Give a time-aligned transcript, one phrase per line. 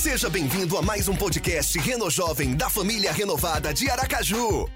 [0.00, 4.66] Seja bem-vindo a mais um podcast Reno Jovem da família renovada de Aracaju.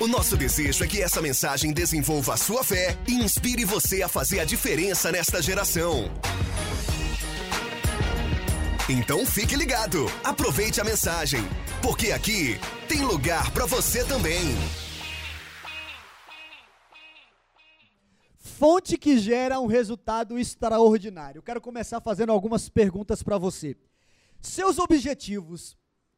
[0.00, 4.08] O nosso desejo é que essa mensagem desenvolva a sua fé e inspire você a
[4.08, 6.10] fazer a diferença nesta geração.
[8.88, 11.42] Então fique ligado, aproveite a mensagem,
[11.82, 14.56] porque aqui tem lugar para você também.
[18.38, 21.42] Fonte que gera um resultado extraordinário.
[21.42, 23.76] Quero começar fazendo algumas perguntas para você.
[24.44, 25.74] Seus objetivos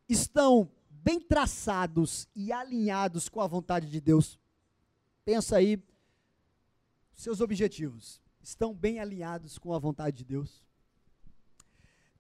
[0.08, 4.36] estão bem traçados e alinhados com a vontade de Deus?
[5.24, 5.80] Pensa aí,
[7.14, 10.64] seus objetivos estão bem alinhados com a vontade de Deus?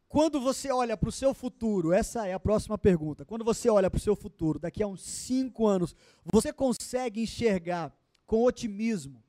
[0.08, 3.24] Quando você olha para o seu futuro, essa é a próxima pergunta.
[3.24, 7.92] Quando você olha para o seu futuro, daqui a uns cinco anos, você consegue enxergar
[8.24, 9.20] com otimismo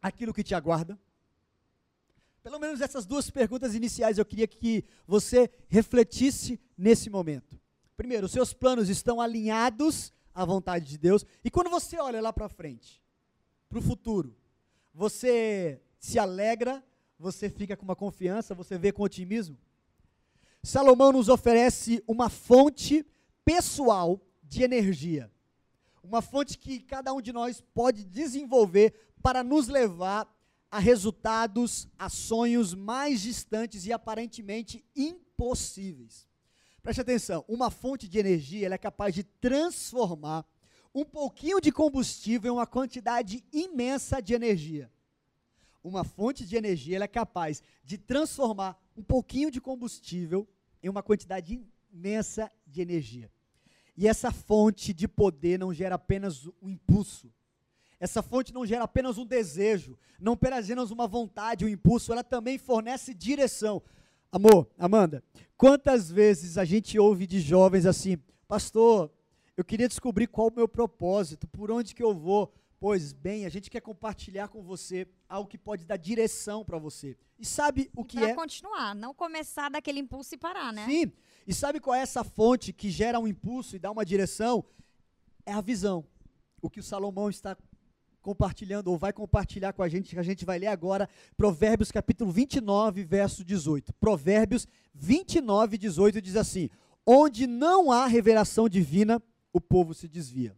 [0.00, 0.98] aquilo que te aguarda?
[2.48, 7.60] Pelo menos essas duas perguntas iniciais eu queria que você refletisse nesse momento.
[7.94, 11.26] Primeiro, os seus planos estão alinhados à vontade de Deus.
[11.44, 13.02] E quando você olha lá para frente,
[13.68, 14.34] para o futuro,
[14.94, 16.82] você se alegra,
[17.18, 19.58] você fica com uma confiança, você vê com otimismo?
[20.62, 23.04] Salomão nos oferece uma fonte
[23.44, 25.30] pessoal de energia.
[26.02, 30.26] Uma fonte que cada um de nós pode desenvolver para nos levar
[30.70, 36.28] a resultados, a sonhos mais distantes e aparentemente impossíveis.
[36.82, 40.44] Preste atenção, uma fonte de energia é capaz de transformar
[40.94, 44.90] um pouquinho de combustível em uma quantidade imensa de energia.
[45.82, 50.46] Uma fonte de energia é capaz de transformar um pouquinho de combustível
[50.82, 51.60] em uma quantidade
[51.92, 53.30] imensa de energia.
[53.96, 57.32] E essa fonte de poder não gera apenas um impulso.
[58.00, 62.56] Essa fonte não gera apenas um desejo, não apenas uma vontade, um impulso, ela também
[62.56, 63.82] fornece direção.
[64.30, 65.22] Amor, Amanda,
[65.56, 69.10] quantas vezes a gente ouve de jovens assim, pastor,
[69.56, 72.52] eu queria descobrir qual o meu propósito, por onde que eu vou.
[72.78, 77.16] Pois bem, a gente quer compartilhar com você algo que pode dar direção para você.
[77.36, 78.34] E sabe o que pra é?
[78.34, 80.86] continuar, não começar daquele impulso e parar, né?
[80.86, 81.12] Sim.
[81.44, 84.64] E sabe qual é essa fonte que gera um impulso e dá uma direção?
[85.44, 86.04] É a visão.
[86.62, 87.56] O que o Salomão está
[88.28, 92.30] compartilhando ou vai compartilhar com a gente, que a gente vai ler agora, Provérbios capítulo
[92.30, 93.94] 29, verso 18.
[93.94, 96.68] Provérbios 29, 18 diz assim:
[97.06, 100.54] Onde não há revelação divina, o povo se desvia.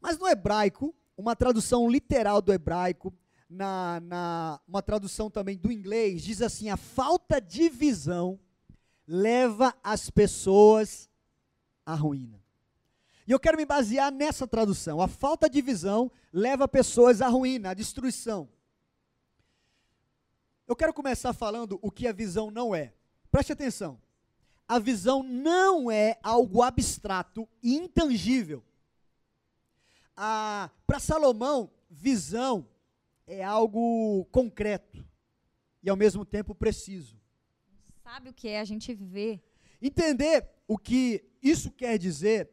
[0.00, 3.12] Mas no hebraico, uma tradução literal do hebraico,
[3.50, 8.38] na, na, uma tradução também do inglês, diz assim: a falta de visão
[9.08, 11.10] leva as pessoas
[11.84, 12.41] à ruína.
[13.26, 15.00] E eu quero me basear nessa tradução.
[15.00, 18.48] A falta de visão leva pessoas à ruína, à destruição.
[20.66, 22.92] Eu quero começar falando o que a visão não é.
[23.30, 24.00] Preste atenção.
[24.66, 28.64] A visão não é algo abstrato e intangível
[30.86, 32.68] para Salomão, visão
[33.26, 35.04] é algo concreto
[35.82, 37.20] e ao mesmo tempo preciso.
[38.02, 39.40] Sabe o que é a gente vê?
[39.80, 42.50] Entender o que isso quer dizer,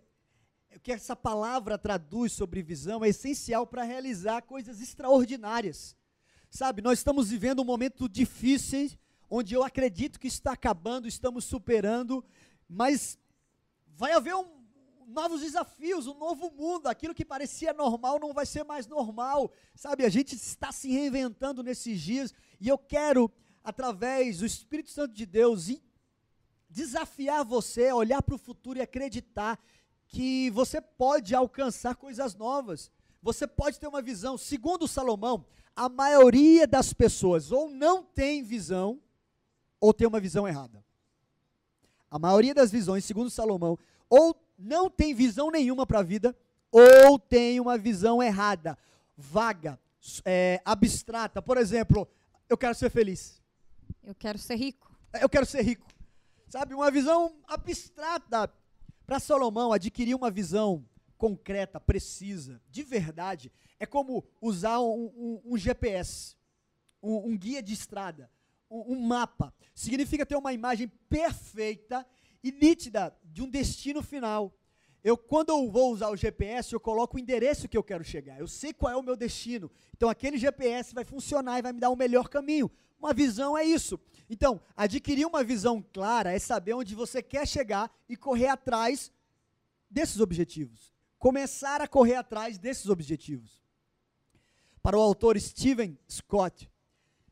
[0.76, 5.96] o que essa palavra traduz sobre visão é essencial para realizar coisas extraordinárias.
[6.50, 8.90] Sabe, nós estamos vivendo um momento difícil,
[9.30, 12.26] onde eu acredito que está acabando, estamos superando,
[12.68, 13.20] mas
[13.88, 14.48] vai haver um,
[15.08, 20.06] novos desafios, um novo mundo, aquilo que parecia normal não vai ser mais normal, sabe?
[20.06, 23.32] A gente está se reinventando nesses dias e eu quero,
[23.64, 25.68] através do Espírito Santo de Deus,
[26.70, 29.60] desafiar você a olhar para o futuro e acreditar
[30.10, 32.92] que você pode alcançar coisas novas.
[33.22, 34.38] Você pode ter uma visão.
[34.38, 39.00] Segundo Salomão, a maioria das pessoas ou não tem visão
[39.80, 40.84] ou tem uma visão errada.
[42.12, 43.78] A maioria das visões, segundo Salomão,
[44.10, 46.36] ou não tem visão nenhuma para a vida,
[46.72, 48.78] ou tem uma visão errada,
[49.16, 49.80] vaga,
[50.26, 51.42] é, abstrata.
[51.42, 52.08] Por exemplo,
[52.50, 53.42] eu quero ser feliz.
[54.04, 54.92] Eu quero ser rico.
[55.22, 55.88] Eu quero ser rico.
[56.48, 58.52] Sabe, uma visão abstrata.
[59.10, 60.86] Para Salomão, adquirir uma visão
[61.18, 66.36] concreta, precisa, de verdade, é como usar um, um, um GPS,
[67.02, 68.30] um, um, guia de estrada,
[68.70, 69.52] um mapa.
[69.74, 72.06] Significa ter uma imagem perfeita
[72.44, 74.56] e nítida de um destino final.
[75.04, 78.40] Eu, quando eu vou usar o GPS, eu coloco o endereço que eu quero chegar.
[78.40, 79.72] Eu sei qual é o meu destino.
[79.98, 82.70] Então, aquele GPS vai funcionar e vai me dar o um melhor caminho.
[83.00, 84.00] Uma visão é isso.
[84.30, 89.12] Então, adquirir uma visão clara é saber onde você quer chegar e correr atrás
[89.90, 90.94] desses objetivos.
[91.18, 93.62] Começar a correr atrás desses objetivos.
[94.82, 96.70] Para o autor Steven Scott,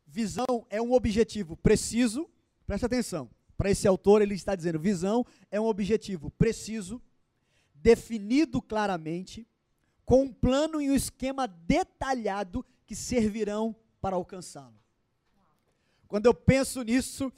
[0.06, 2.28] visão é um objetivo preciso,
[2.66, 7.02] preste atenção, para esse autor, ele está dizendo: visão é um objetivo preciso,
[7.74, 9.46] definido claramente,
[10.04, 14.78] com um plano e um esquema detalhado que servirão para alcançá-lo.
[16.08, 17.30] Quando eu penso nisso,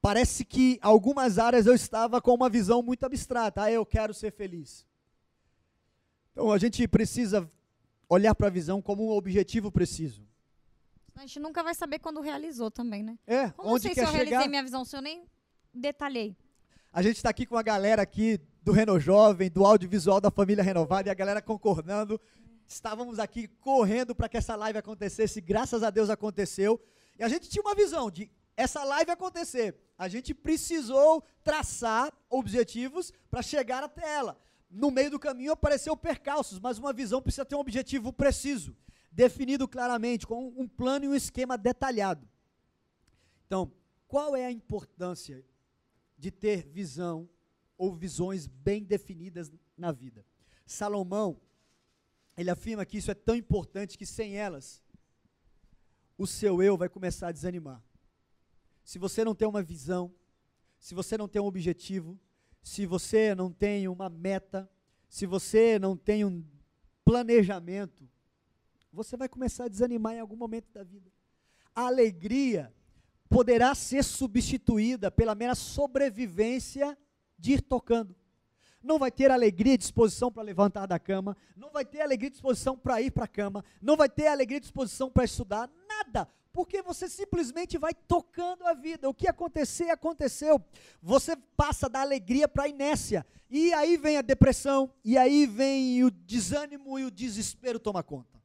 [0.00, 3.62] parece que algumas áreas eu estava com uma visão muito abstrata.
[3.62, 4.86] Ah, eu quero ser feliz.
[6.32, 7.50] Então a gente precisa
[8.08, 10.22] olhar para a visão como um objetivo preciso.
[11.16, 13.18] A gente nunca vai saber quando realizou também, né?
[13.26, 14.48] É, Como onde sei se quer eu realizei chegar.
[14.48, 15.24] minha visão, se eu nem
[15.74, 16.36] detalhei.
[16.92, 20.62] A gente está aqui com a galera aqui do Reno Jovem, do audiovisual da família
[20.62, 22.18] renovada e a galera concordando.
[22.66, 26.80] Estávamos aqui correndo para que essa live acontecesse, graças a Deus aconteceu.
[27.20, 29.76] E a gente tinha uma visão de essa live acontecer.
[29.98, 34.40] A gente precisou traçar objetivos para chegar até ela.
[34.70, 38.74] No meio do caminho apareceu percalços, mas uma visão precisa ter um objetivo preciso,
[39.12, 42.26] definido claramente, com um plano e um esquema detalhado.
[43.46, 43.70] Então,
[44.08, 45.44] qual é a importância
[46.16, 47.28] de ter visão
[47.76, 50.24] ou visões bem definidas na vida?
[50.64, 51.38] Salomão,
[52.34, 54.82] ele afirma que isso é tão importante que sem elas,
[56.20, 57.82] o seu eu vai começar a desanimar.
[58.84, 60.12] Se você não tem uma visão,
[60.78, 62.20] se você não tem um objetivo,
[62.62, 64.70] se você não tem uma meta,
[65.08, 66.44] se você não tem um
[67.06, 68.06] planejamento,
[68.92, 71.10] você vai começar a desanimar em algum momento da vida.
[71.74, 72.70] A alegria
[73.26, 76.98] poderá ser substituída pela mera sobrevivência
[77.38, 78.14] de ir tocando.
[78.82, 82.32] Não vai ter alegria e disposição para levantar da cama, não vai ter alegria e
[82.32, 85.70] disposição para ir para a cama, não vai ter alegria e disposição para estudar,
[86.04, 89.08] nada, porque você simplesmente vai tocando a vida.
[89.08, 90.62] O que acontecer, aconteceu.
[91.00, 93.24] Você passa da alegria para a inércia.
[93.48, 98.40] E aí vem a depressão, e aí vem o desânimo e o desespero toma conta.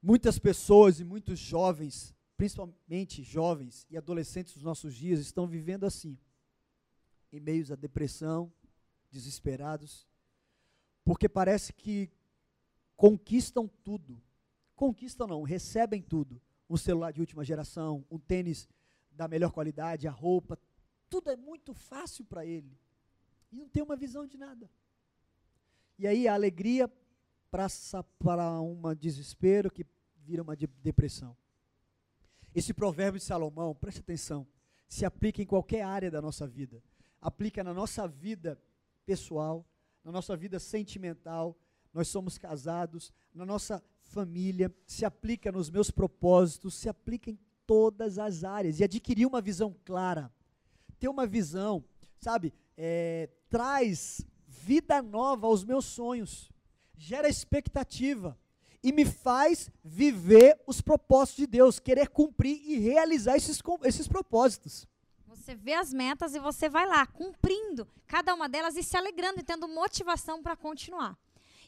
[0.00, 6.16] Muitas pessoas e muitos jovens, principalmente jovens e adolescentes dos nossos dias, estão vivendo assim,
[7.32, 8.52] em meios à depressão,
[9.10, 10.08] desesperados,
[11.04, 12.10] porque parece que
[12.96, 14.22] conquistam tudo.
[14.80, 16.40] Conquistam não, recebem tudo.
[16.66, 18.66] Um celular de última geração, um tênis
[19.12, 20.58] da melhor qualidade, a roupa,
[21.10, 22.74] tudo é muito fácil para ele.
[23.52, 24.70] E não tem uma visão de nada.
[25.98, 26.90] E aí a alegria
[27.50, 29.84] passa para um desespero que
[30.16, 31.36] vira uma de depressão.
[32.54, 34.46] Esse provérbio de Salomão, preste atenção,
[34.88, 36.82] se aplica em qualquer área da nossa vida.
[37.20, 38.58] Aplica na nossa vida
[39.04, 39.62] pessoal,
[40.02, 41.54] na nossa vida sentimental,
[41.92, 48.18] nós somos casados, na nossa família, se aplica nos meus propósitos, se aplica em todas
[48.18, 48.80] as áreas.
[48.80, 50.32] E adquirir uma visão clara,
[50.98, 51.84] ter uma visão,
[52.18, 56.50] sabe, é, traz vida nova aos meus sonhos,
[56.96, 58.36] gera expectativa
[58.82, 64.86] e me faz viver os propósitos de Deus, querer cumprir e realizar esses, esses propósitos.
[65.26, 69.40] Você vê as metas e você vai lá, cumprindo cada uma delas e se alegrando
[69.40, 71.16] e tendo motivação para continuar.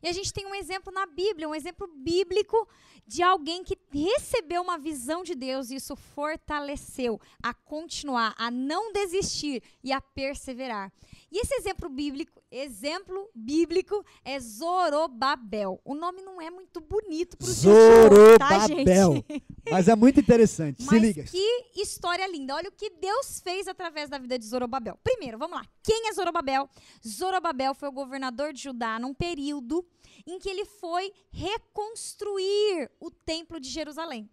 [0.02, 2.68] E a gente tem um exemplo na Bíblia, um exemplo bíblico
[3.06, 8.92] de alguém que recebeu uma visão de Deus e isso fortaleceu a continuar, a não
[8.92, 10.92] desistir e a perseverar.
[11.30, 15.80] E esse exemplo bíblico, exemplo bíblico é Zorobabel.
[15.84, 19.44] O nome não é muito bonito para o Zorobabel, tá, gente?
[19.70, 20.82] Mas é muito interessante.
[20.82, 21.24] Se liga.
[21.24, 22.54] que história linda.
[22.54, 24.98] Olha o que Deus fez através da vida de Zorobabel.
[25.02, 25.66] Primeiro, vamos lá.
[25.82, 26.68] Quem é Zorobabel?
[27.06, 29.84] Zorobabel foi o governador de Judá num período
[30.26, 34.28] em que ele foi reconstruir o templo de Jerusalém.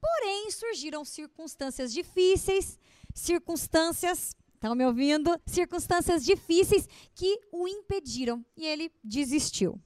[0.00, 2.78] Porém, surgiram circunstâncias difíceis,
[3.14, 4.36] circunstâncias,
[4.66, 5.40] estão me ouvindo?
[5.46, 9.80] Circunstâncias difíceis que o impediram e ele desistiu.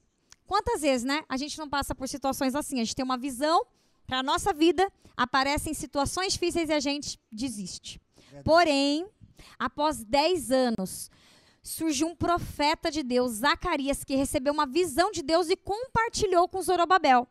[0.45, 1.23] Quantas vezes, né?
[1.29, 3.65] A gente não passa por situações assim, a gente tem uma visão
[4.05, 8.01] para a nossa vida, aparecem situações difíceis e a gente desiste.
[8.43, 9.07] Porém,
[9.57, 11.09] após 10 anos,
[11.61, 16.61] surgiu um profeta de Deus, Zacarias, que recebeu uma visão de Deus e compartilhou com
[16.61, 17.27] Zorobabel.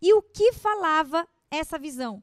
[0.00, 2.22] E o que falava essa visão?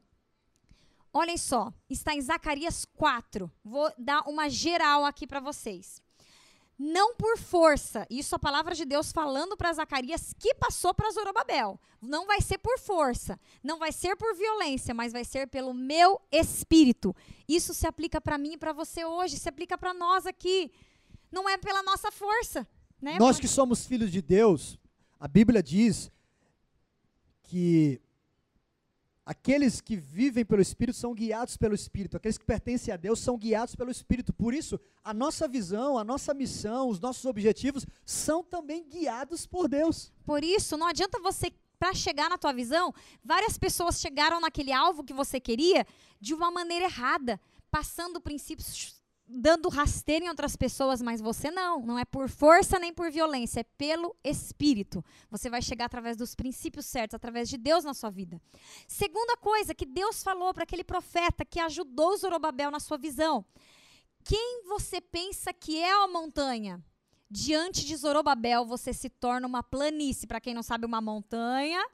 [1.12, 3.52] Olhem só, está em Zacarias 4.
[3.64, 6.02] Vou dar uma geral aqui para vocês.
[6.78, 11.78] Não por força, isso a palavra de Deus falando para Zacarias que passou para Zorobabel.
[12.02, 16.22] Não vai ser por força, não vai ser por violência, mas vai ser pelo meu
[16.32, 17.14] espírito.
[17.46, 20.72] Isso se aplica para mim e para você hoje, se aplica para nós aqui.
[21.30, 22.66] Não é pela nossa força,
[23.02, 23.18] né?
[23.20, 24.80] Nós que somos filhos de Deus,
[25.20, 26.10] a Bíblia diz
[27.44, 28.00] que
[29.30, 33.38] aqueles que vivem pelo Espírito são guiados pelo Espírito, aqueles que pertencem a Deus são
[33.38, 34.34] guiados pelo Espírito.
[34.34, 39.68] Por isso, a nossa visão, a nossa missão, os nossos objetivos são também guiados por
[39.68, 40.12] Deus.
[40.26, 42.92] Por isso, não adianta você para chegar na tua visão,
[43.24, 45.86] várias pessoas chegaram naquele alvo que você queria
[46.20, 47.40] de uma maneira errada.
[47.70, 48.99] passando princípios,
[49.30, 51.86] dando rasteiro em outras pessoas, mas você não.
[51.86, 55.06] Não é por força nem por violência, é pelo Espírito.
[55.30, 58.42] Você vai chegar através dos princípios certos, através de Deus na sua vida.
[58.88, 63.46] Segunda coisa que Deus falou para aquele profeta que ajudou Zorobabel na sua visão.
[64.24, 66.84] Quem você pensa que é a montanha?
[67.30, 70.28] Diante de Zorobabel, você se torna uma planície.
[70.28, 71.86] Para quem não sabe, uma montanha,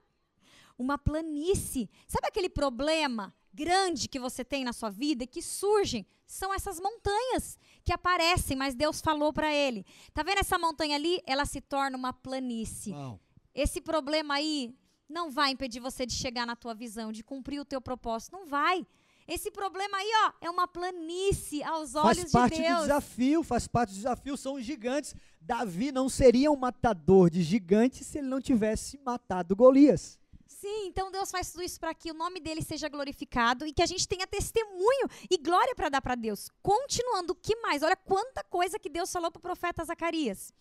[0.77, 1.89] uma planície.
[2.07, 6.05] Sabe aquele problema grande que você tem na sua vida e que surgem?
[6.25, 9.85] São essas montanhas que aparecem, mas Deus falou para ele.
[10.13, 11.21] Tá vendo essa montanha ali?
[11.25, 12.93] Ela se torna uma planície.
[12.93, 13.19] Uau.
[13.53, 14.75] Esse problema aí
[15.07, 18.33] não vai impedir você de chegar na tua visão, de cumprir o teu propósito.
[18.33, 18.85] Não vai.
[19.27, 22.81] Esse problema aí, ó, é uma planície aos olhos Faz parte de do Deus.
[22.81, 25.15] desafio, faz parte do desafio, são os gigantes.
[25.41, 30.19] Davi não seria um matador de gigantes se ele não tivesse matado Golias.
[30.65, 33.83] Sim, então Deus faz tudo isso para que o nome dele seja glorificado e que
[33.83, 36.49] a gente tenha testemunho e glória para dar para Deus.
[36.63, 37.83] Continuando, o que mais?
[37.83, 40.51] Olha quanta coisa que Deus falou para o profeta Zacarias.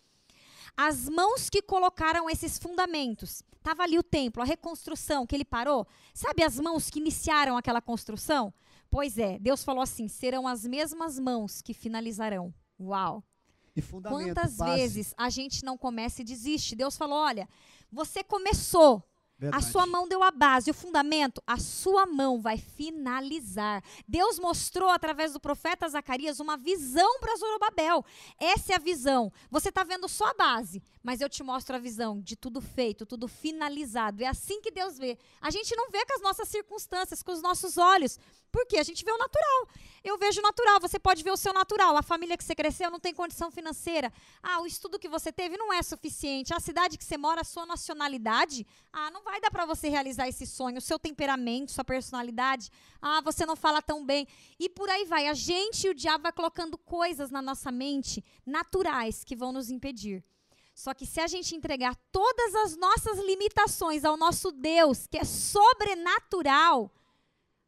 [0.77, 3.41] As mãos que colocaram esses fundamentos.
[3.57, 5.87] Estava ali o templo, a reconstrução que ele parou.
[6.13, 8.53] Sabe as mãos que iniciaram aquela construção?
[8.91, 12.53] Pois é, Deus falou assim: serão as mesmas mãos que finalizarão.
[12.79, 13.23] Uau!
[13.75, 14.75] E Quantas base.
[14.75, 16.75] vezes a gente não começa e desiste?
[16.75, 17.49] Deus falou: olha,
[17.91, 19.03] você começou,
[19.37, 19.65] Verdade.
[19.65, 23.83] a sua mão deu a base, o fundamento, a sua mão vai finalizar.
[24.07, 28.05] Deus mostrou através do profeta Zacarias uma visão para Zorobabel.
[28.39, 29.31] Essa é a visão.
[29.51, 33.05] Você está vendo só a base, mas eu te mostro a visão de tudo feito,
[33.05, 34.23] tudo finalizado.
[34.23, 35.17] É assim que Deus vê.
[35.41, 38.17] A gente não vê com as nossas circunstâncias, com os nossos olhos.
[38.55, 38.77] Por quê?
[38.77, 39.67] A gente vê o natural.
[40.01, 41.97] Eu vejo o natural, você pode ver o seu natural.
[41.97, 44.13] A família que você cresceu não tem condição financeira.
[44.41, 46.53] Ah, o estudo que você teve não é suficiente.
[46.53, 50.29] A cidade que você mora, a sua nacionalidade, ah, não vai dar para você realizar
[50.29, 50.77] esse sonho.
[50.77, 52.71] O seu temperamento, sua personalidade,
[53.01, 54.25] ah, você não fala tão bem.
[54.57, 55.27] E por aí vai.
[55.27, 59.69] A gente e o diabo vai colocando coisas na nossa mente naturais que vão nos
[59.69, 60.23] impedir.
[60.73, 65.25] Só que se a gente entregar todas as nossas limitações ao nosso Deus, que é
[65.25, 66.89] sobrenatural,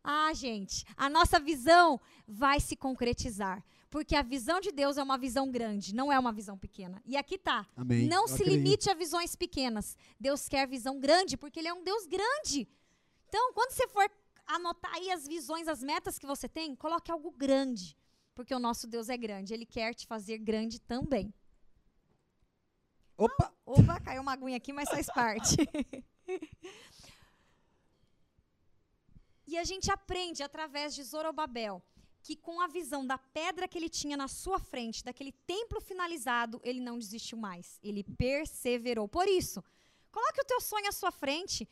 [0.10, 3.62] ah, gente, a nossa visão vai se concretizar.
[3.90, 7.02] Porque a visão de Deus é uma visão grande, não é uma visão pequena.
[7.06, 7.68] E aqui tá.
[7.76, 8.08] Amém.
[8.08, 8.56] Não Eu se acredito.
[8.64, 9.98] limite a visões pequenas.
[10.18, 12.70] Deus quer visão grande, porque Ele é um Deus grande.
[13.28, 14.10] Então, quando você for
[14.46, 17.98] anotar aí as visões, as metas que você tem, coloque algo grande.
[18.34, 19.54] Porque o nosso Deus é grande.
[19.54, 21.34] Ele quer te fazer grande também.
[23.18, 23.54] Opa!
[23.66, 25.58] Opa, caiu uma aguinha aqui, mas faz parte.
[29.48, 31.82] e a gente aprende através de Zorobabel
[32.22, 36.60] que com a visão da pedra que ele tinha na sua frente, daquele templo finalizado,
[36.62, 37.80] ele não desistiu mais.
[37.82, 39.08] Ele perseverou.
[39.08, 39.63] Por isso,
[40.12, 41.66] coloque o teu sonho à sua frente.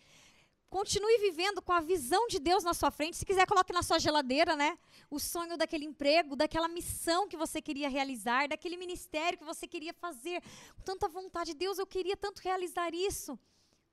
[0.69, 3.17] Continue vivendo com a visão de Deus na sua frente.
[3.17, 4.77] Se quiser, coloque na sua geladeira, né?
[5.09, 9.93] O sonho daquele emprego, daquela missão que você queria realizar, daquele ministério que você queria
[9.93, 10.41] fazer.
[10.77, 13.37] Com tanta vontade, Deus, eu queria tanto realizar isso.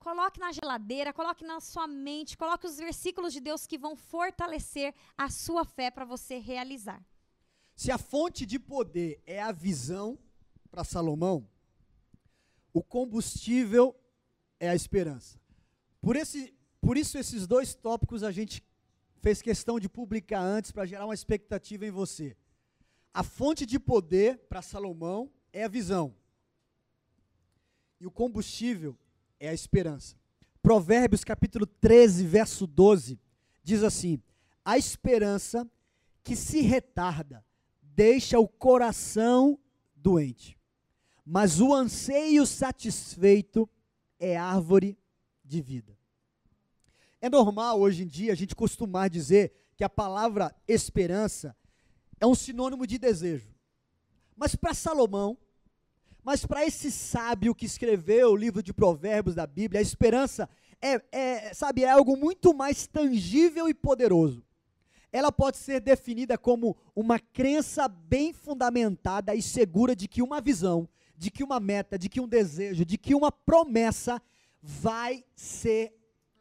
[0.03, 4.93] Coloque na geladeira, coloque na sua mente, coloque os versículos de Deus que vão fortalecer
[5.17, 7.01] a sua fé para você realizar.
[7.77, 10.19] Se a fonte de poder é a visão
[10.73, 11.49] para Salomão,
[12.73, 13.95] o combustível
[14.59, 15.41] é a esperança.
[16.01, 18.61] Por, esse, por isso, esses dois tópicos a gente
[19.21, 22.37] fez questão de publicar antes para gerar uma expectativa em você.
[23.15, 26.13] A fonte de poder para Salomão é a visão.
[28.01, 28.99] E o combustível
[29.43, 30.17] é a esperança.
[30.63, 33.19] Provérbios capítulo 13, verso 12,
[33.65, 34.23] diz assim:
[34.65, 35.69] A esperança
[36.23, 37.45] que se retarda
[37.83, 39.59] deixa o coração
[39.97, 40.57] doente,
[41.27, 43.69] mas o anseio satisfeito
[44.21, 44.97] é árvore
[45.45, 45.99] de vida.
[47.21, 51.57] É normal hoje em dia a gente costumar dizer que a palavra esperança
[52.21, 53.53] é um sinônimo de desejo.
[54.37, 55.37] Mas para Salomão,
[56.25, 60.49] mas para esse sábio que escreveu o livro de Provérbios da Bíblia, a esperança
[60.81, 64.45] é, é, sabe, é algo muito mais tangível e poderoso.
[65.13, 70.89] Ela pode ser definida como uma crença bem fundamentada e segura de que uma visão,
[71.17, 74.21] de que uma meta, de que um desejo, de que uma promessa
[74.63, 75.93] vai ser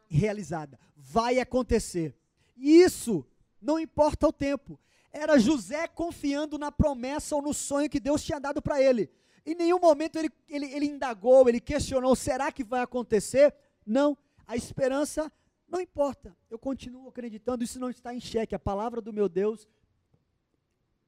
[0.07, 2.15] realizada, vai acontecer.
[2.55, 3.25] E isso
[3.61, 4.79] não importa o tempo.
[5.11, 9.09] Era José confiando na promessa ou no sonho que Deus tinha dado para ele.
[9.45, 13.53] Em nenhum momento ele, ele, ele indagou, ele questionou: será que vai acontecer?
[13.85, 14.17] Não.
[14.45, 15.31] A esperança
[15.67, 16.35] não importa.
[16.49, 18.53] Eu continuo acreditando, isso não está em xeque.
[18.53, 19.67] A palavra do meu Deus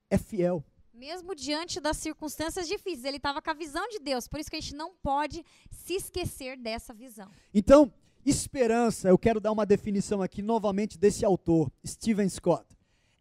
[0.10, 0.64] é fiel.
[0.94, 4.28] Mesmo diante das circunstâncias difíceis, ele estava com a visão de Deus.
[4.28, 7.30] Por isso que a gente não pode se esquecer dessa visão.
[7.54, 7.92] Então,
[8.26, 12.66] esperança, eu quero dar uma definição aqui novamente desse autor, Stephen Scott.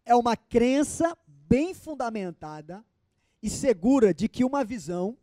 [0.05, 2.85] é uma crença bem fundamentada
[3.43, 5.17] e segura de que uma visão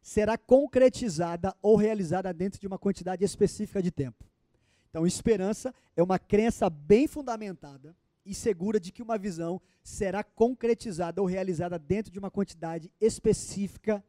[0.00, 4.24] será concretizada ou realizada dentro de uma quantidade específica de tempo.
[4.88, 11.20] Então, esperança é uma crença bem fundamentada e segura de que uma visão será concretizada
[11.20, 14.02] ou realizada dentro de uma quantidade específica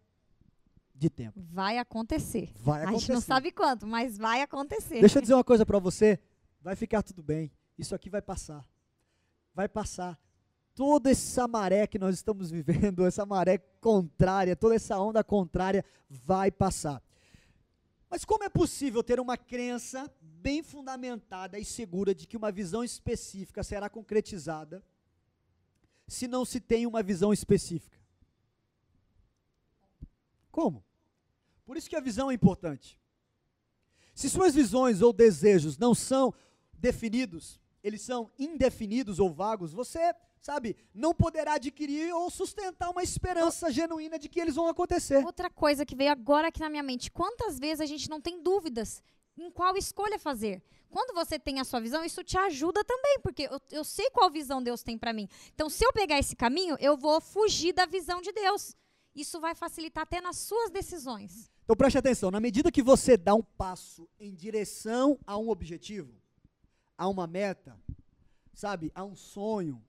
[0.94, 1.38] de tempo.
[1.52, 2.54] Vai acontecer.
[2.56, 3.14] Vai A gente acontecer.
[3.14, 5.02] não sabe quanto, mas vai acontecer.
[5.02, 6.18] Deixa eu dizer uma coisa para você,
[6.62, 7.52] vai ficar tudo bem.
[7.78, 8.66] Isso aqui vai passar.
[9.54, 10.18] Vai passar.
[10.76, 16.52] Toda essa maré que nós estamos vivendo, essa maré contrária, toda essa onda contrária vai
[16.52, 17.02] passar.
[18.10, 22.84] Mas como é possível ter uma crença bem fundamentada e segura de que uma visão
[22.84, 24.84] específica será concretizada
[26.08, 27.98] se não se tem uma visão específica?
[30.52, 30.84] Como?
[31.66, 33.00] Por isso que a visão é importante.
[34.14, 36.34] Se suas visões ou desejos não são
[36.74, 40.14] definidos, eles são indefinidos ou vagos, você,
[40.46, 45.26] sabe, não poderá adquirir ou sustentar uma esperança genuína de que eles vão acontecer.
[45.26, 48.44] Outra coisa que veio agora aqui na minha mente: quantas vezes a gente não tem
[48.44, 49.02] dúvidas
[49.36, 50.62] em qual escolha fazer?
[50.92, 54.30] Quando você tem a sua visão, isso te ajuda também, porque eu, eu sei qual
[54.30, 55.28] visão Deus tem para mim.
[55.54, 58.76] Então, se eu pegar esse caminho, eu vou fugir da visão de Deus.
[59.16, 61.52] Isso vai facilitar até nas suas decisões.
[61.64, 66.14] Então preste atenção, na medida que você dá um passo em direção a um objetivo,
[66.96, 67.76] a uma meta,
[68.54, 69.82] sabe, a um sonho,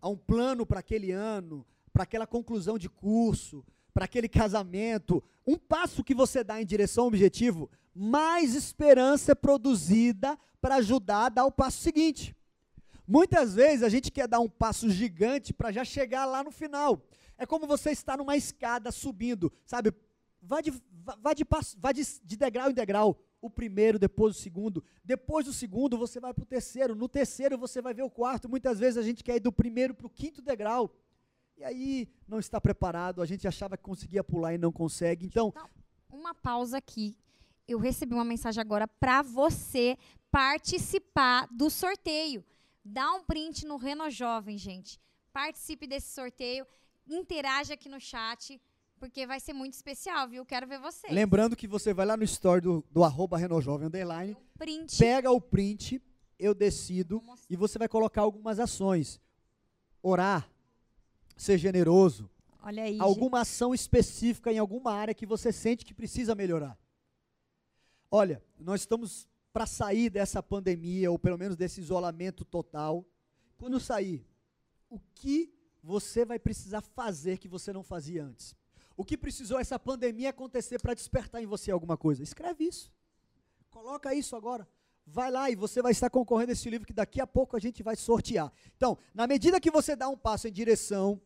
[0.00, 5.56] a um plano para aquele ano, para aquela conclusão de curso, para aquele casamento, um
[5.56, 11.28] passo que você dá em direção ao objetivo, mais esperança é produzida para ajudar a
[11.30, 12.36] dar o passo seguinte.
[13.06, 17.00] Muitas vezes a gente quer dar um passo gigante para já chegar lá no final.
[17.38, 19.94] É como você estar numa escada subindo, sabe?
[20.42, 20.72] Vai de,
[21.22, 23.18] vai de, passo, vai de, de degrau em degrau.
[23.40, 24.82] O primeiro, depois o segundo.
[25.04, 26.94] Depois do segundo, você vai para o terceiro.
[26.94, 28.48] No terceiro, você vai ver o quarto.
[28.48, 30.90] Muitas vezes a gente quer ir do primeiro para o quinto degrau.
[31.56, 33.22] E aí não está preparado.
[33.22, 35.26] A gente achava que conseguia pular e não consegue.
[35.26, 35.52] Então,
[36.10, 37.16] Uma pausa aqui.
[37.68, 39.98] Eu recebi uma mensagem agora para você
[40.30, 42.44] participar do sorteio.
[42.84, 45.00] Dá um print no Reno Jovem, gente.
[45.32, 46.66] Participe desse sorteio,
[47.06, 48.60] interaja aqui no chat,
[48.98, 50.44] porque vai ser muito especial, viu?
[50.44, 51.08] Quero ver você.
[51.08, 54.96] lembrando que você vai lá no story do, do arroba Renojovem Underline, Print.
[54.98, 56.02] pega o print,
[56.38, 59.20] eu decido, e você vai colocar algumas ações.
[60.02, 60.48] Orar,
[61.36, 62.30] ser generoso,
[62.62, 62.92] Olha aí.
[62.92, 63.02] gente.
[63.02, 66.78] alguma ação específica em alguma área que você sente que precisa melhorar.
[68.10, 73.04] Olha, nós estamos para sair dessa pandemia, ou pelo menos desse isolamento total.
[73.56, 74.24] Quando sair,
[74.88, 78.54] o que você vai precisar fazer que você não fazia antes?
[78.96, 82.22] O que precisou essa pandemia acontecer para despertar em você alguma coisa?
[82.22, 82.90] Escreve isso.
[83.70, 84.66] Coloca isso agora.
[85.06, 87.60] Vai lá e você vai estar concorrendo a esse livro que daqui a pouco a
[87.60, 88.50] gente vai sortear.
[88.76, 91.20] Então, na medida que você dá um passo em direção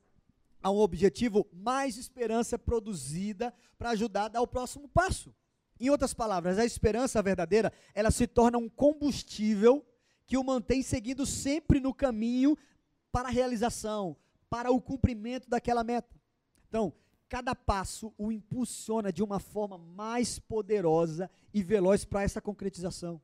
[0.63, 5.35] a um objetivo, mais esperança é produzida para ajudar a dar o próximo passo.
[5.79, 9.87] Em outras palavras, a esperança verdadeira, ela se torna um combustível
[10.27, 12.59] que o mantém seguindo sempre no caminho
[13.11, 14.17] para a realização,
[14.51, 16.15] para o cumprimento daquela meta.
[16.69, 16.93] Então,
[17.31, 23.23] cada passo o impulsiona de uma forma mais poderosa e veloz para essa concretização.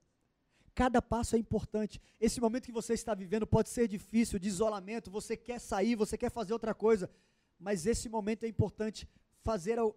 [0.76, 2.00] Cada passo é importante.
[2.20, 6.16] Esse momento que você está vivendo pode ser difícil, de isolamento, você quer sair, você
[6.16, 7.10] quer fazer outra coisa,
[7.58, 9.08] mas esse momento é importante
[9.42, 9.96] fazer al-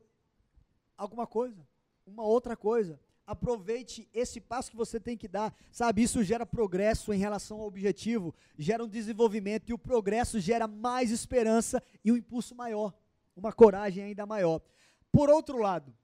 [0.98, 1.62] alguma coisa,
[2.04, 3.00] uma outra coisa.
[3.28, 6.02] Aproveite esse passo que você tem que dar, sabe?
[6.02, 11.12] Isso gera progresso em relação ao objetivo, gera um desenvolvimento e o progresso gera mais
[11.12, 12.92] esperança e um impulso maior,
[13.40, 14.62] uma coragem ainda maior.
[15.12, 15.96] Por outro lado,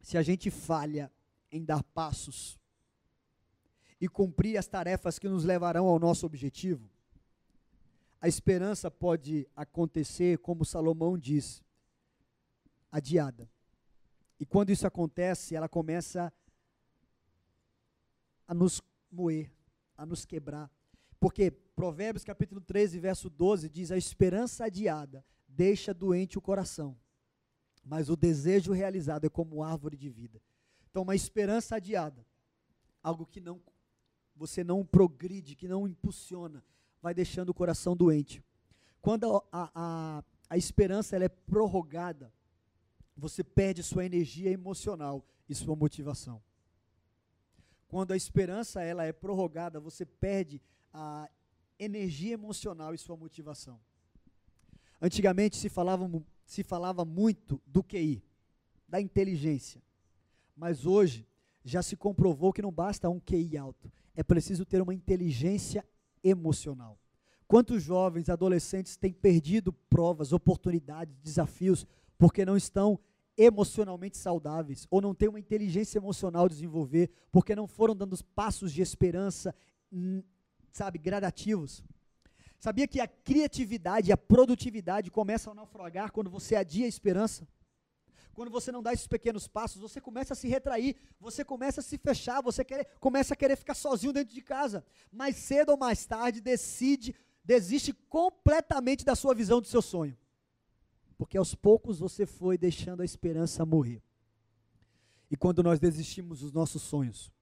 [0.00, 1.10] se a gente falha
[1.50, 2.58] em dar passos
[4.00, 6.90] e cumprir as tarefas que nos levarão ao nosso objetivo,
[8.20, 11.62] a esperança pode acontecer, como Salomão diz,
[12.90, 13.48] adiada.
[14.38, 16.32] E quando isso acontece, ela começa
[18.46, 19.50] a nos moer,
[19.96, 20.70] a nos quebrar.
[21.18, 25.24] Porque Provérbios capítulo 13, verso 12 diz: A esperança adiada
[25.56, 26.96] deixa doente o coração,
[27.82, 30.40] mas o desejo realizado é como árvore de vida.
[30.90, 32.24] Então, uma esperança adiada,
[33.02, 33.60] algo que não
[34.38, 36.62] você não progride, que não impulsiona,
[37.00, 38.44] vai deixando o coração doente.
[39.00, 42.30] Quando a, a, a esperança ela é prorrogada,
[43.16, 46.42] você perde sua energia emocional e sua motivação.
[47.88, 50.60] Quando a esperança ela é prorrogada, você perde
[50.92, 51.30] a
[51.78, 53.80] energia emocional e sua motivação.
[55.00, 56.10] Antigamente se falava,
[56.44, 58.22] se falava muito do QI,
[58.88, 59.82] da inteligência.
[60.56, 61.26] Mas hoje
[61.64, 65.84] já se comprovou que não basta um QI alto, é preciso ter uma inteligência
[66.22, 66.98] emocional.
[67.46, 71.86] Quantos jovens, adolescentes têm perdido provas, oportunidades, desafios,
[72.18, 72.98] porque não estão
[73.36, 78.80] emocionalmente saudáveis, ou não têm uma inteligência emocional desenvolver, porque não foram dando passos de
[78.80, 79.54] esperança,
[80.72, 81.84] sabe, gradativos.
[82.58, 87.46] Sabia que a criatividade e a produtividade começam a naufragar quando você adia a esperança?
[88.36, 91.82] Quando você não dá esses pequenos passos, você começa a se retrair, você começa a
[91.82, 94.84] se fechar, você quer, começa a querer ficar sozinho dentro de casa.
[95.10, 100.16] Mais cedo ou mais tarde, decide, desiste completamente da sua visão do seu sonho.
[101.16, 104.02] Porque aos poucos você foi deixando a esperança morrer.
[105.30, 107.32] E quando nós desistimos dos nossos sonhos,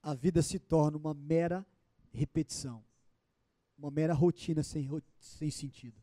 [0.00, 1.66] a vida se torna uma mera
[2.12, 2.84] repetição,
[3.78, 4.88] uma mera rotina sem,
[5.20, 5.94] sem sentido.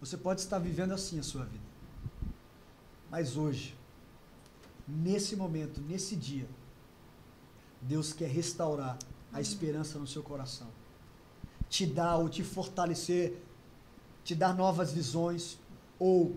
[0.00, 1.64] Você pode estar vivendo assim a sua vida.
[3.10, 3.74] Mas hoje,
[4.86, 6.48] nesse momento, nesse dia,
[7.80, 8.98] Deus quer restaurar
[9.32, 10.68] a esperança no seu coração.
[11.68, 13.36] Te dar ou te fortalecer,
[14.24, 15.58] te dar novas visões,
[15.98, 16.36] ou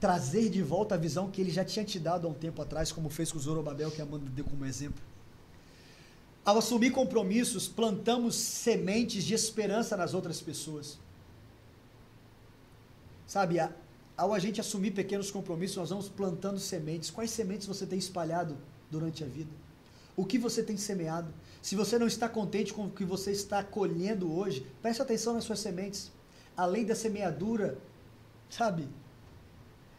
[0.00, 2.90] trazer de volta a visão que ele já tinha te dado há um tempo atrás,
[2.90, 5.09] como fez com Zorobabel, que a Amanda deu como exemplo.
[6.44, 10.98] Ao assumir compromissos, plantamos sementes de esperança nas outras pessoas.
[13.26, 13.58] Sabe,
[14.16, 17.10] ao a gente assumir pequenos compromissos, nós vamos plantando sementes.
[17.10, 18.56] Quais sementes você tem espalhado
[18.90, 19.50] durante a vida?
[20.16, 21.32] O que você tem semeado?
[21.62, 25.44] Se você não está contente com o que você está colhendo hoje, preste atenção nas
[25.44, 26.10] suas sementes.
[26.56, 27.78] Além da semeadura
[28.50, 28.88] Sabe?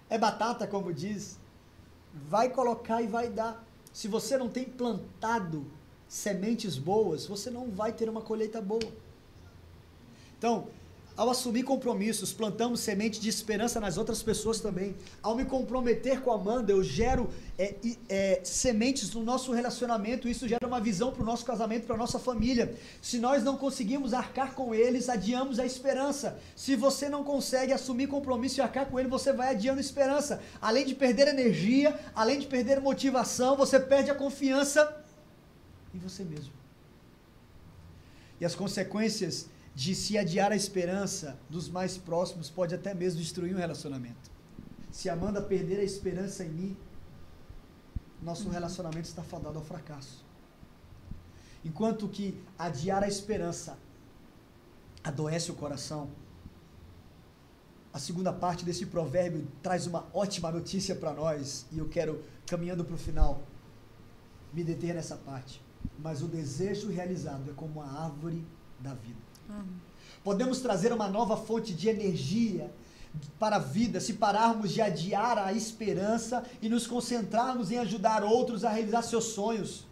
[0.10, 1.39] É batata, como diz.
[2.13, 3.65] Vai colocar e vai dar.
[3.93, 5.65] Se você não tem plantado
[6.12, 8.91] sementes boas, você não vai ter uma colheita boa.
[10.38, 10.67] Então,
[11.15, 14.93] ao assumir compromissos, plantamos semente de esperança nas outras pessoas também.
[15.24, 17.76] Ao me comprometer com a Amanda, eu gero é,
[18.10, 20.28] é, sementes no nosso relacionamento.
[20.28, 22.76] Isso gera uma visão para o nosso casamento, para a nossa família.
[23.02, 26.38] Se nós não conseguimos arcar com eles, adiamos a esperança.
[26.58, 30.41] Se você não consegue assumir compromisso e arcar com ele, você vai adiando a esperança.
[30.62, 35.00] Além de perder energia, além de perder motivação, você perde a confiança
[35.93, 36.54] em você mesmo.
[38.39, 43.56] E as consequências de se adiar a esperança dos mais próximos pode até mesmo destruir
[43.56, 44.30] um relacionamento.
[44.91, 46.77] Se Amanda perder a esperança em mim,
[48.21, 50.23] nosso relacionamento está fadado ao fracasso.
[51.63, 53.77] Enquanto que adiar a esperança
[55.04, 56.10] adoece o coração,
[57.93, 62.84] a segunda parte desse provérbio traz uma ótima notícia para nós, e eu quero, caminhando
[62.84, 63.43] para o final,
[64.54, 65.62] me deter nessa parte.
[66.00, 68.44] Mas o desejo realizado é como a árvore
[68.80, 69.20] da vida.
[70.24, 72.72] Podemos trazer uma nova fonte de energia
[73.39, 78.63] para a vida se pararmos de adiar a esperança e nos concentrarmos em ajudar outros
[78.63, 79.86] a realizar seus sonhos.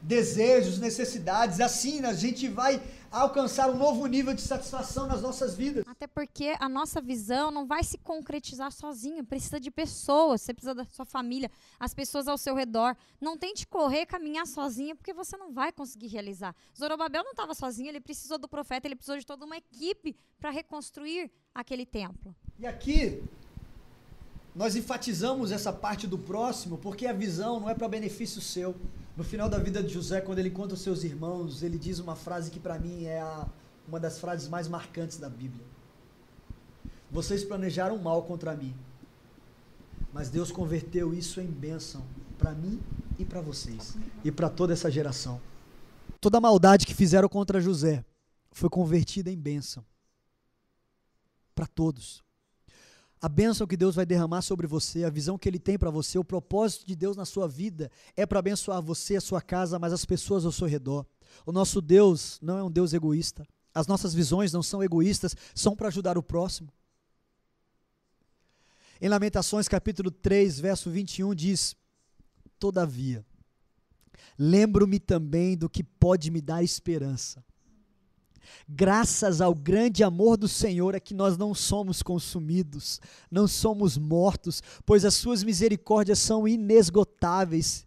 [0.00, 5.84] Desejos, necessidades, assim a gente vai alcançar um novo nível de satisfação nas nossas vidas.
[5.86, 10.74] Até porque a nossa visão não vai se concretizar sozinha, precisa de pessoas, você precisa
[10.74, 12.96] da sua família, as pessoas ao seu redor.
[13.20, 16.54] Não tente correr, caminhar sozinha, porque você não vai conseguir realizar.
[16.78, 20.50] Zorobabel não estava sozinho, ele precisou do profeta, ele precisou de toda uma equipe para
[20.50, 22.34] reconstruir aquele templo.
[22.58, 23.22] E aqui
[24.54, 28.74] nós enfatizamos essa parte do próximo porque a visão não é para benefício seu.
[29.16, 32.16] No final da vida de José, quando ele encontra os seus irmãos, ele diz uma
[32.16, 33.46] frase que para mim é a,
[33.86, 35.64] uma das frases mais marcantes da Bíblia.
[37.10, 38.74] Vocês planejaram mal contra mim,
[40.12, 42.04] mas Deus converteu isso em bênção
[42.38, 42.80] para mim
[43.18, 45.40] e para vocês e para toda essa geração.
[46.20, 48.04] Toda a maldade que fizeram contra José
[48.52, 49.84] foi convertida em bênção
[51.54, 52.22] para todos
[53.20, 56.18] a bênção que Deus vai derramar sobre você, a visão que Ele tem para você,
[56.18, 59.92] o propósito de Deus na sua vida é para abençoar você, a sua casa, mas
[59.92, 61.04] as pessoas ao seu redor.
[61.44, 63.46] O nosso Deus não é um Deus egoísta.
[63.74, 66.72] As nossas visões não são egoístas, são para ajudar o próximo.
[69.00, 71.76] Em Lamentações, capítulo 3, verso 21, diz:
[72.58, 73.24] Todavia,
[74.38, 77.44] lembro-me também do que pode me dar esperança
[78.68, 84.62] Graças ao grande amor do Senhor é que nós não somos consumidos, não somos mortos,
[84.84, 87.86] pois as suas misericórdias são inesgotáveis.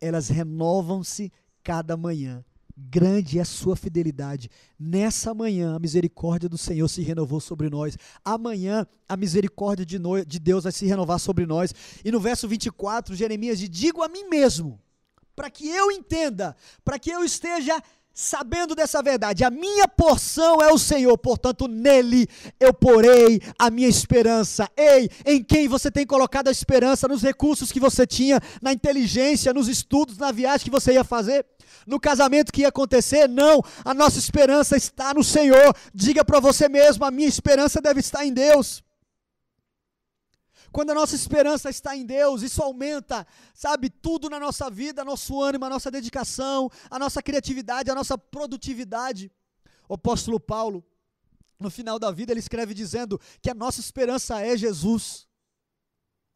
[0.00, 1.32] Elas renovam-se
[1.62, 2.44] cada manhã.
[2.88, 4.48] Grande é a sua fidelidade.
[4.78, 7.96] Nessa manhã, a misericórdia do Senhor se renovou sobre nós.
[8.24, 11.74] Amanhã, a misericórdia de, no, de Deus vai se renovar sobre nós.
[12.02, 14.80] E no verso 24, Jeremias diz: Digo a mim mesmo,
[15.36, 20.72] para que eu entenda, para que eu esteja sabendo dessa verdade, a minha porção é
[20.72, 24.68] o Senhor, portanto, nele eu porei a minha esperança.
[24.76, 27.08] Ei, em quem você tem colocado a esperança?
[27.08, 31.46] Nos recursos que você tinha, na inteligência, nos estudos, na viagem que você ia fazer?
[31.86, 33.28] No casamento que ia acontecer?
[33.28, 35.74] Não, a nossa esperança está no Senhor.
[35.94, 38.82] Diga para você mesmo: a minha esperança deve estar em Deus.
[40.72, 45.40] Quando a nossa esperança está em Deus, isso aumenta, sabe, tudo na nossa vida, nosso
[45.40, 49.30] ânimo, a nossa dedicação, a nossa criatividade, a nossa produtividade.
[49.88, 50.84] O apóstolo Paulo,
[51.58, 55.29] no final da vida, ele escreve dizendo que a nossa esperança é Jesus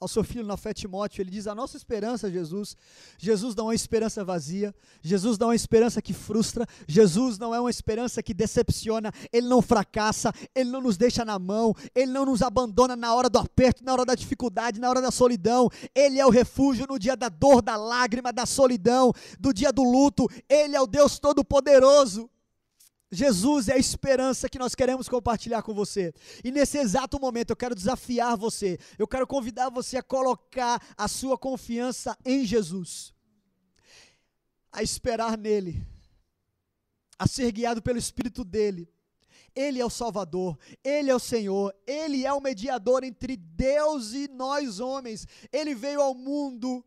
[0.04, 2.76] ao seu filho na fé Timóteo, ele diz: a nossa esperança, Jesus,
[3.18, 7.54] Jesus não é uma esperança vazia, Jesus não é uma esperança que frustra, Jesus não
[7.54, 12.12] é uma esperança que decepciona, ele não fracassa, ele não nos deixa na mão, ele
[12.12, 15.70] não nos abandona na hora do aperto, na hora da dificuldade, na hora da solidão,
[15.94, 19.82] ele é o refúgio no dia da dor, da lágrima, da solidão, do dia do
[19.82, 22.28] luto, ele é o Deus Todo-Poderoso.
[23.14, 26.12] Jesus é a esperança que nós queremos compartilhar com você.
[26.42, 31.09] E nesse exato momento eu quero desafiar você, eu quero convidar você a colocar a
[31.09, 33.14] sua confiança em Jesus,
[34.72, 35.87] a esperar nele,
[37.18, 38.88] a ser guiado pelo Espírito dele.
[39.55, 44.27] Ele é o Salvador, Ele é o Senhor, Ele é o mediador entre Deus e
[44.29, 45.29] nós homens.
[45.53, 46.85] Ele veio ao mundo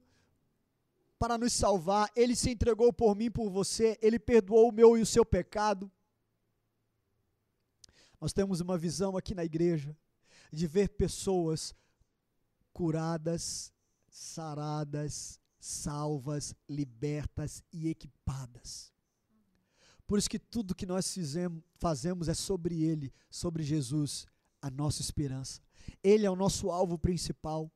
[1.18, 5.02] para nos salvar, Ele se entregou por mim, por você, Ele perdoou o meu e
[5.02, 5.90] o seu pecado.
[8.20, 9.96] Nós temos uma visão aqui na igreja
[10.52, 11.76] de ver pessoas
[12.74, 13.72] curadas,
[14.10, 18.92] saradas, salvas, libertas e equipadas.
[20.06, 24.26] Por isso que tudo que nós fizemos, fazemos é sobre Ele, sobre Jesus,
[24.62, 25.62] a nossa esperança.
[26.04, 27.72] Ele é o nosso alvo principal.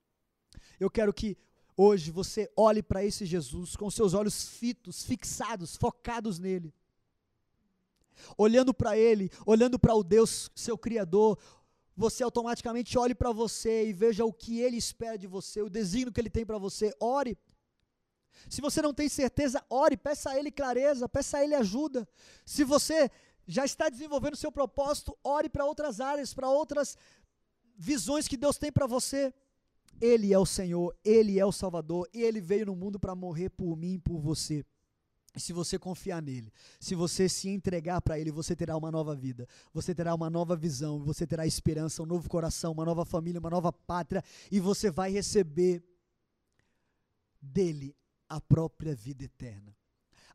[0.79, 1.37] Eu quero que
[1.75, 6.73] hoje você olhe para esse Jesus com seus olhos fitos, fixados, focados nele
[8.37, 11.37] olhando para Ele, olhando para o Deus, seu Criador,
[11.95, 16.11] você automaticamente olhe para você e veja o que Ele espera de você, o desígnio
[16.11, 16.93] que Ele tem para você.
[16.99, 17.37] Ore.
[18.49, 22.07] Se você não tem certeza, ore, peça a Ele clareza, peça a Ele ajuda.
[22.45, 23.09] Se você
[23.45, 26.97] já está desenvolvendo seu propósito, ore para outras áreas, para outras
[27.77, 29.33] visões que Deus tem para você.
[29.99, 33.75] Ele é o Senhor, Ele é o Salvador, Ele veio no mundo para morrer por
[33.75, 34.65] mim e por você
[35.39, 39.47] se você confiar nele, se você se entregar para ele, você terá uma nova vida,
[39.73, 43.49] você terá uma nova visão, você terá esperança, um novo coração, uma nova família, uma
[43.49, 45.83] nova pátria, e você vai receber
[47.41, 47.95] dele
[48.27, 49.75] a própria vida eterna.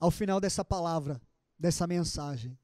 [0.01, 1.21] Ao final dessa palavra,
[1.59, 2.59] dessa mensagem,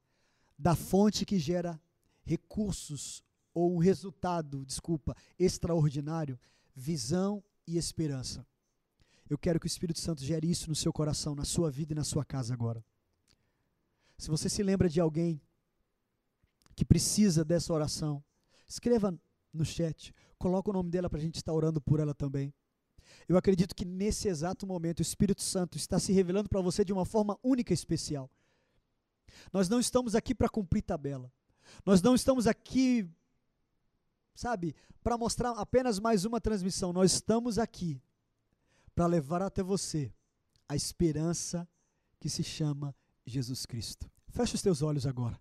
[0.58, 1.80] da fonte que gera
[2.22, 3.22] recursos
[3.54, 6.38] ou um resultado, desculpa, extraordinário,
[6.74, 8.46] visão e esperança.
[9.32, 11.96] Eu quero que o Espírito Santo gere isso no seu coração, na sua vida e
[11.96, 12.84] na sua casa agora.
[14.18, 15.40] Se você se lembra de alguém
[16.76, 18.22] que precisa dessa oração,
[18.68, 19.18] escreva
[19.50, 22.52] no chat, coloca o nome dela para a gente estar orando por ela também.
[23.26, 26.92] Eu acredito que nesse exato momento o Espírito Santo está se revelando para você de
[26.92, 28.30] uma forma única e especial.
[29.50, 31.32] Nós não estamos aqui para cumprir tabela.
[31.86, 33.08] Nós não estamos aqui,
[34.34, 36.92] sabe, para mostrar apenas mais uma transmissão.
[36.92, 37.98] Nós estamos aqui
[38.94, 40.12] para levar até você
[40.68, 41.68] a esperança
[42.20, 42.94] que se chama
[43.26, 44.10] Jesus Cristo.
[44.28, 45.38] Feche os teus olhos agora.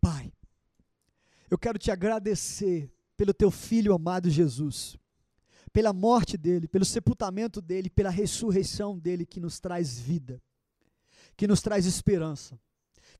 [0.00, 0.32] Pai,
[1.50, 4.96] eu quero te agradecer pelo teu filho amado Jesus,
[5.72, 10.42] pela morte dele, pelo sepultamento dele, pela ressurreição dele que nos traz vida,
[11.36, 12.60] que nos traz esperança,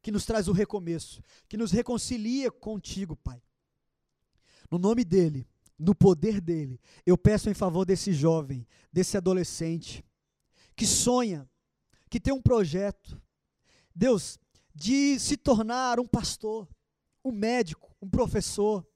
[0.01, 3.43] que nos traz o recomeço, que nos reconcilia contigo, Pai.
[4.71, 5.47] No nome dele,
[5.79, 10.05] no poder dele, eu peço em favor desse jovem, desse adolescente,
[10.77, 11.49] que sonha,
[12.09, 13.21] que tem um projeto,
[13.95, 14.39] Deus,
[14.75, 16.69] de se tornar um pastor,
[17.25, 18.87] um médico, um professor,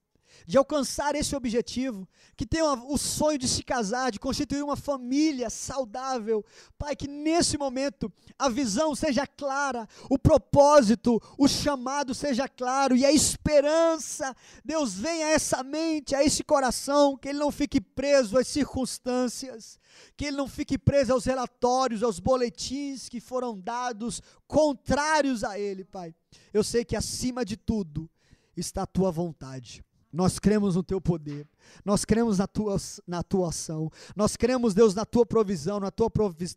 [0.46, 5.50] de alcançar esse objetivo, que tem o sonho de se casar, de constituir uma família
[5.50, 6.44] saudável.
[6.78, 13.04] Pai, que nesse momento a visão seja clara, o propósito, o chamado seja claro e
[13.04, 18.38] a esperança, Deus, venha a essa mente, a esse coração, que ele não fique preso
[18.38, 19.78] às circunstâncias,
[20.16, 25.84] que ele não fique preso aos relatórios, aos boletins que foram dados contrários a ele,
[25.84, 26.14] Pai.
[26.52, 28.08] Eu sei que acima de tudo
[28.56, 31.46] está a tua vontade Nós cremos no teu poder.
[31.84, 33.90] Nós cremos na tua, na tua ação.
[34.16, 36.10] Nós cremos, Deus, na tua provisão, na tua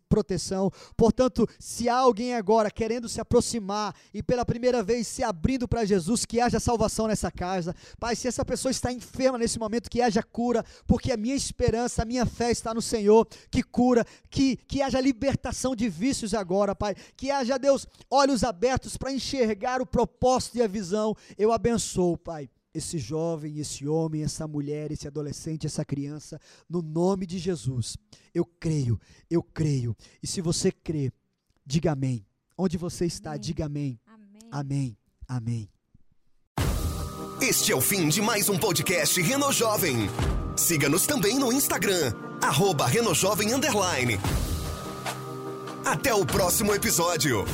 [0.08, 0.70] proteção.
[0.96, 5.84] Portanto, se há alguém agora querendo se aproximar e pela primeira vez se abrindo para
[5.84, 7.74] Jesus, que haja salvação nessa casa.
[8.00, 12.02] Pai, se essa pessoa está enferma nesse momento, que haja cura, porque a minha esperança,
[12.02, 16.74] a minha fé está no Senhor, que cura, que, que haja libertação de vícios agora,
[16.74, 16.94] Pai.
[17.16, 21.14] Que haja, Deus, olhos abertos para enxergar o propósito e a visão.
[21.36, 27.26] Eu abençoo, Pai esse jovem, esse homem, essa mulher, esse adolescente, essa criança, no nome
[27.26, 27.96] de Jesus.
[28.34, 28.98] Eu creio,
[29.30, 29.96] eu creio.
[30.22, 31.12] E se você crê,
[31.64, 32.24] diga amém.
[32.56, 33.40] Onde você está, amém.
[33.40, 34.00] diga amém.
[34.06, 34.48] Amém.
[34.50, 34.98] Amém.
[35.28, 35.68] Amém.
[37.40, 40.08] Este é o fim de mais um podcast Reno Jovem.
[40.56, 44.18] Siga-nos também no Instagram, arroba Reno Jovem Underline.
[45.84, 47.44] Até o próximo episódio.